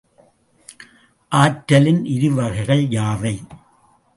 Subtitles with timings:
[1.31, 3.35] ஆற்றலின் இருவகைகள் யாவை?